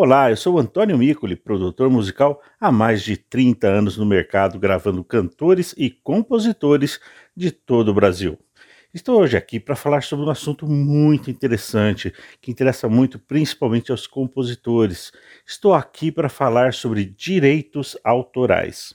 [0.00, 5.02] Olá, eu sou Antônio Micoli, produtor musical há mais de 30 anos no mercado, gravando
[5.02, 7.00] cantores e compositores
[7.36, 8.38] de todo o Brasil.
[8.94, 14.06] Estou hoje aqui para falar sobre um assunto muito interessante, que interessa muito principalmente aos
[14.06, 15.10] compositores.
[15.44, 18.94] Estou aqui para falar sobre direitos autorais.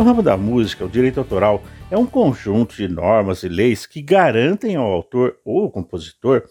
[0.00, 4.00] No ramo da música, o direito autoral é um conjunto de normas e leis que
[4.00, 6.44] garantem ao autor ou compositor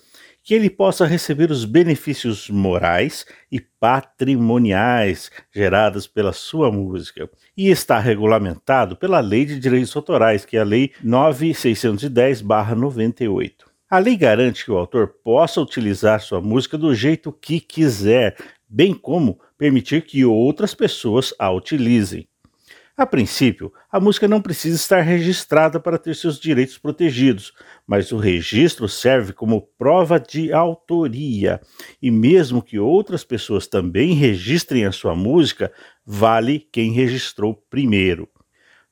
[0.44, 7.28] que ele possa receber os benefícios morais e patrimoniais gerados pela sua música.
[7.58, 13.52] E está regulamentado pela Lei de Direitos Autorais, que é a Lei 9610-98.
[13.90, 18.38] A lei garante que o autor possa utilizar sua música do jeito que quiser,
[18.70, 22.30] bem como permitir que outras pessoas a utilizem.
[23.00, 27.54] A princípio, a música não precisa estar registrada para ter seus direitos protegidos,
[27.88, 31.62] mas o registro serve como prova de autoria.
[32.02, 35.72] E mesmo que outras pessoas também registrem a sua música,
[36.06, 38.28] vale quem registrou primeiro.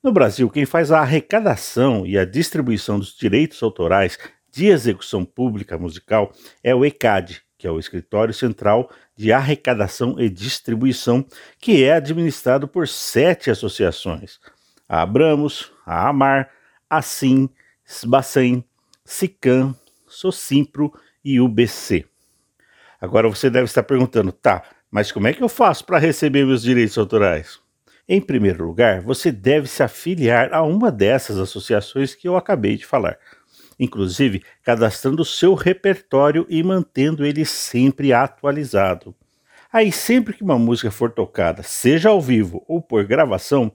[0.01, 4.17] No Brasil, quem faz a arrecadação e a distribuição dos direitos autorais
[4.49, 6.31] de execução pública musical
[6.63, 11.25] é o ECAD, que é o Escritório Central de Arrecadação e Distribuição,
[11.59, 14.39] que é administrado por sete associações:
[14.87, 16.49] a Abramos, a Amar,
[16.89, 17.49] a Sim,
[17.85, 18.63] Sbacem,
[19.03, 22.05] Sicam, Socimpro e UBC.
[23.01, 26.61] Agora você deve estar perguntando, tá, mas como é que eu faço para receber meus
[26.61, 27.59] direitos autorais?
[28.09, 32.85] Em primeiro lugar, você deve se afiliar a uma dessas associações que eu acabei de
[32.85, 33.17] falar
[33.79, 39.15] inclusive cadastrando seu repertório e mantendo ele sempre atualizado.
[39.71, 43.71] Aí, sempre que uma música for tocada, seja ao vivo ou por gravação,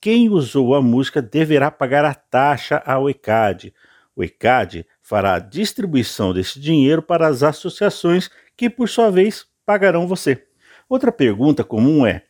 [0.00, 3.72] quem usou a música deverá pagar a taxa ao ECAD.
[4.16, 10.06] O ECAD fará a distribuição desse dinheiro para as associações que, por sua vez, pagarão
[10.06, 10.42] você.
[10.88, 12.22] Outra pergunta comum é: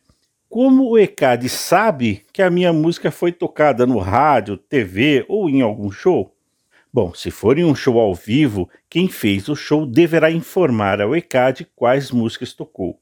[0.49, 5.61] como o ECAD sabe que a minha música foi tocada no rádio, TV ou em
[5.61, 6.34] algum show?
[6.95, 11.13] Bom, se for em um show ao vivo, quem fez o show deverá informar ao
[11.13, 13.01] ECAD quais músicas tocou.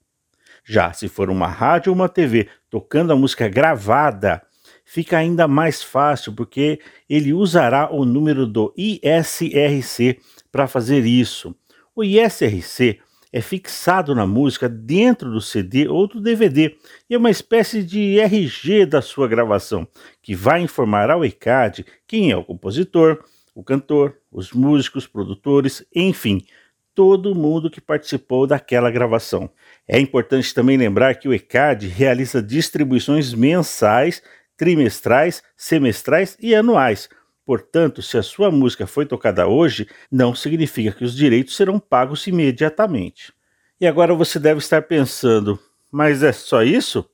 [0.66, 4.42] Já se for uma rádio ou uma TV tocando a música gravada,
[4.84, 10.20] fica ainda mais fácil porque ele usará o número do ISRC
[10.52, 11.56] para fazer isso.
[11.96, 13.00] O ISRC
[13.32, 16.76] é fixado na música dentro do CD ou do DVD
[17.08, 19.88] e é uma espécie de RG da sua gravação,
[20.20, 26.46] que vai informar ao ECAD quem é o compositor, o cantor, os músicos, produtores, enfim,
[26.94, 29.50] todo mundo que participou daquela gravação.
[29.88, 34.22] É importante também lembrar que o ECAD realiza distribuições mensais,
[34.56, 37.10] trimestrais, semestrais e anuais.
[37.46, 42.26] Portanto, se a sua música foi tocada hoje, não significa que os direitos serão pagos
[42.28, 43.34] imediatamente.
[43.82, 45.60] E agora você deve estar pensando,
[45.92, 47.06] mas é só isso?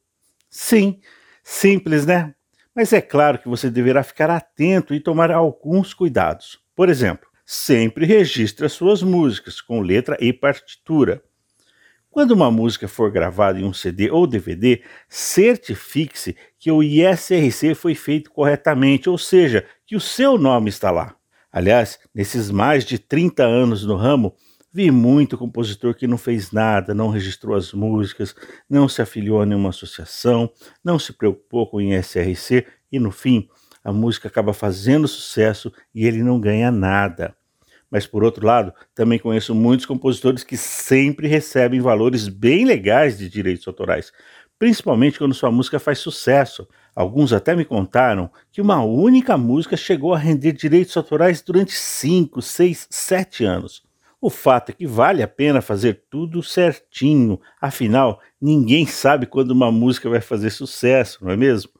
[0.49, 0.99] Sim,
[1.43, 2.35] simples, né?
[2.79, 6.61] Mas é claro que você deverá ficar atento e tomar alguns cuidados.
[6.73, 11.21] Por exemplo, sempre registre as suas músicas com letra e partitura.
[12.09, 17.95] Quando uma música for gravada em um CD ou DVD, certifique-se que o ISRC foi
[17.95, 21.17] feito corretamente, ou seja, que o seu nome está lá.
[21.51, 24.33] Aliás, nesses mais de 30 anos no ramo,
[24.71, 28.35] Vi muito compositor que não fez nada, não registrou as músicas,
[28.69, 30.47] não se afiliou a nenhuma associação,
[30.83, 33.49] não se preocupou com ISRC e no fim
[33.83, 37.35] a música acaba fazendo sucesso e ele não ganha nada.
[37.89, 43.27] Mas por outro lado, também conheço muitos compositores que sempre recebem valores bem legais de
[43.27, 44.11] direitos autorais,
[44.59, 46.67] principalmente quando sua música faz sucesso.
[46.95, 52.39] Alguns até me contaram que uma única música chegou a render direitos autorais durante 5,
[52.39, 53.88] 6, 7 anos.
[54.21, 59.71] O fato é que vale a pena fazer tudo certinho, afinal, ninguém sabe quando uma
[59.71, 61.71] música vai fazer sucesso, não é mesmo?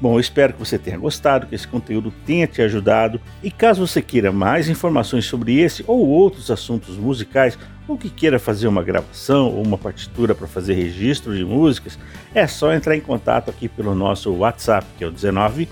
[0.00, 3.20] Bom, eu espero que você tenha gostado, que esse conteúdo tenha te ajudado.
[3.44, 7.56] E caso você queira mais informações sobre esse ou outros assuntos musicais,
[7.86, 11.96] ou que queira fazer uma gravação ou uma partitura para fazer registro de músicas,
[12.34, 15.68] é só entrar em contato aqui pelo nosso WhatsApp, que é o 19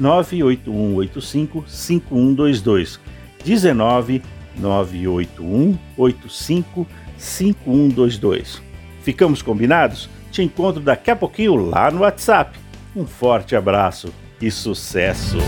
[0.00, 2.98] 98185 5122.
[3.44, 4.20] 19
[4.56, 6.86] 981 85
[7.16, 8.62] 5122.
[9.02, 10.08] Ficamos combinados?
[10.30, 12.58] Te encontro daqui a pouquinho lá no WhatsApp.
[12.94, 15.38] Um forte abraço e sucesso!